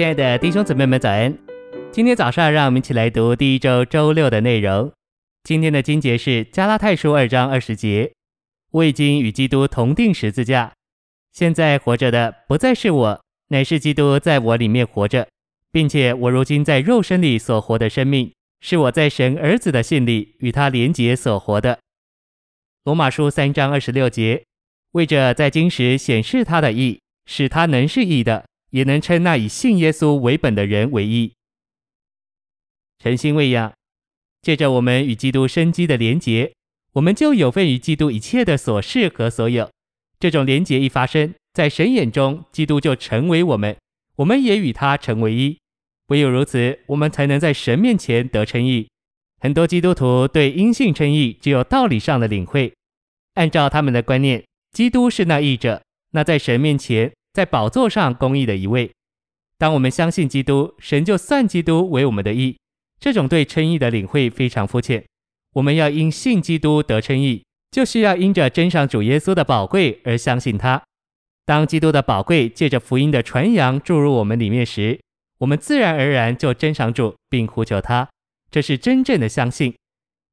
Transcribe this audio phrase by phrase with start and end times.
[0.00, 1.36] 亲爱的弟兄姊妹们，早安！
[1.92, 4.90] 今天早上，让我们一起来读第一周周六的内容。
[5.44, 8.10] 今天的经节是加拉太书二章二十节
[8.72, 10.72] ：“我已经与基督同钉十字架，
[11.32, 15.28] 现在活着的不再是我，乃是基督在我里面活着，
[15.70, 21.78] 并且我如今在肉身里所活的生命，是我在神儿子的信里与他连结所活的。”
[22.84, 24.44] 罗马书三章二十六节
[24.92, 31.32] ：“为着在今时显示他的义，使他能是义的。”也能称那以信耶稣为本的人为义。
[32.98, 33.72] 诚心喂养，
[34.42, 36.52] 借着我们与基督生机的连结，
[36.92, 39.70] 我们就有份于基督一切的所事和所有。
[40.18, 43.76] 这种连结一发生，在神眼中，基督就成为我们，
[44.16, 45.58] 我们也与他成为一。
[46.08, 48.88] 唯有如此，我们才能在神面前得称义。
[49.40, 52.74] 很多基督徒对因信称义只有道理上的领会，
[53.34, 57.10] 按照他们的观念，基督是那义者，那在神面前。
[57.32, 58.90] 在宝座上公义的一位。
[59.58, 62.56] 当我们相信基督，神就算基督为我们的义。
[62.98, 65.04] 这种对称义的领会非常肤浅。
[65.54, 70.82] 我们要因信基督得称义，就是要因着真上主耶稣的宝贵而相信他。
[71.44, 75.00] 当基督的宝贵借着福音的传扬注入我们里面时，
[75.38, 78.08] 我们自然而然就真上主，并呼求他。
[78.50, 79.74] 这是真正的相信。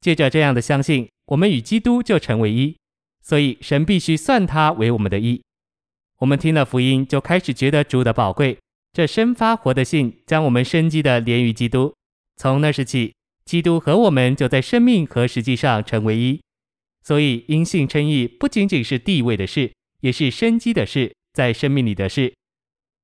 [0.00, 2.74] 借着这样的相信，我们与基督就成为一。
[3.22, 5.42] 所以神必须算他为我们的义。
[6.22, 8.56] 我们听了福音，就开始觉得主的宝贵。
[8.92, 11.92] 这生发活的信将我们生机的连于基督。
[12.36, 13.12] 从那时起，
[13.44, 16.40] 基督和我们就在生命和实际上成为一。
[17.02, 22.32] 所以因信称义不仅仅是地位的事，也是生机的事，在生命里的事。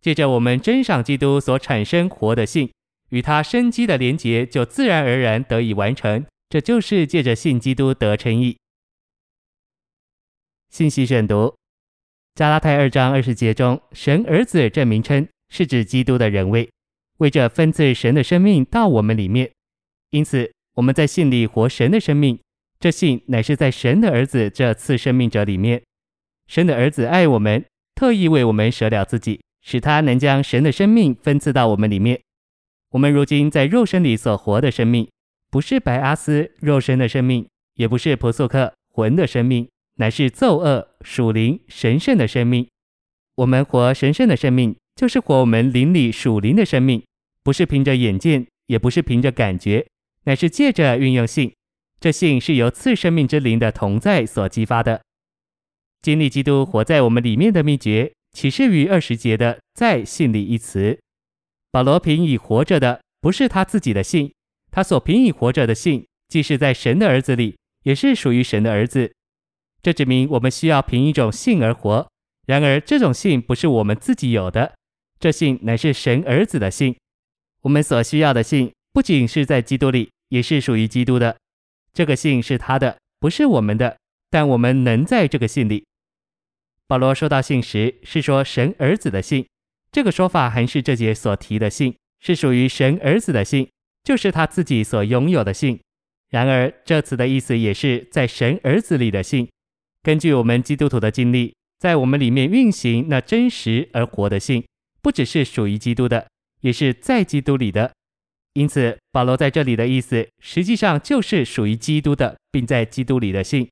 [0.00, 2.72] 借着我们真赏基督所产生活的信，
[3.10, 6.26] 与他生机的连结就自然而然得以完成。
[6.48, 8.56] 这就是借着信基督得称义。
[10.68, 11.54] 信息选读。
[12.34, 16.68] 加拉太二章二十节中，神儿子这名称是指基督的人位，
[17.18, 19.48] 为着分赐神的生命到我们里面。
[20.10, 22.36] 因此，我们在信里活神的生命，
[22.80, 25.80] 这信乃是在神的儿子这赐生命者里面。
[26.48, 27.64] 神的儿子爱我们，
[27.94, 32.20] 特意为我们舍了自己，使他能将神的生命分赐到我们里面。
[32.90, 35.08] 我们如今在肉身里所活的生命，
[35.52, 39.68] 不是白阿斯肉身的生命，也不是朴素克魂的生命。
[39.96, 42.66] 乃是奏恶属灵神圣的生命。
[43.36, 47.04] 我们活神圣的生命，就是活我们灵里属灵的生命，
[47.42, 49.86] 不是凭着眼见，也不是凭着感觉，
[50.24, 51.52] 乃是借着运用性。
[52.00, 55.00] 这信是由次生命之灵的同在所激发的。
[56.02, 60.98] 经历基督活在我们里面的秘诀，启示于二十节的在信里一词。
[61.70, 64.32] 保罗凭以活着的，不是他自己的信，
[64.70, 69.12] 他所凭以活着的信，既是在神的儿子里，也是属于神的儿子。
[69.84, 72.08] 这指明我们需要凭一种信而活，
[72.46, 74.72] 然而这种信不是我们自己有的，
[75.20, 76.96] 这信乃是神儿子的信。
[77.60, 81.36] 我们所需要的信，不仅是在基督里，也是属于基督的。
[81.92, 83.98] 这个信是他的，不是我们的，
[84.30, 85.84] 但我们能在这个信里。
[86.86, 89.46] 保罗说到信时，是说神儿子的信。
[89.92, 93.68] 这个说法还是这节所提的信，是属于神儿子的信，
[94.02, 95.78] 就是他自己所拥有的信。
[96.30, 99.46] 然而这词的意思也是在神儿子里的信。
[100.04, 104.62] 根据我们基督徒的经历，在我们里面运行那真实而活的信，
[105.00, 106.28] 不只是属于基督的，
[106.60, 107.90] 也是在基督里的。
[108.52, 113.66] 因此，保罗在这里的意思，实际上就是属于基督的，并在基督里的信。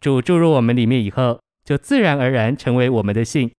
[0.00, 3.50] 主注入我们里面以后，就自然而然成为我们的信。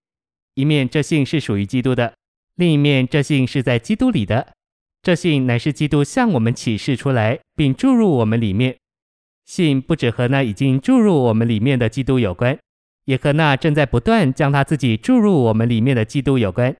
[0.53, 2.13] 一面这信是属于基督的，
[2.53, 4.53] 另一面这信是在基督里的。
[5.01, 8.77] 这信乃是基督向我们启示出来，并注入我们里面。
[9.45, 12.57] 信不只和那已经注入我们里面的基督有关，
[13.05, 16.75] 也和那正在不断将他自己注入我们里面的基督有关。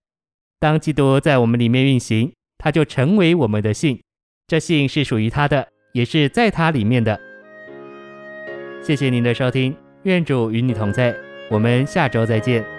[0.60, 4.00] 当基督在我们里面运行，他就成为我们的信。
[4.48, 7.20] 这信是属于他的，也是在他里面的。
[8.82, 11.16] 谢谢您的收听，愿主与你同在，
[11.50, 12.73] 我们下周再见。